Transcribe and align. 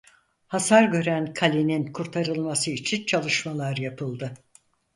Hasar 0.47 0.83
gören 0.87 1.33
kalenin 1.33 1.93
kurtarılması 1.93 2.71
için 2.71 3.05
çalışmalar 3.05 3.77
yapıldı. 3.77 4.33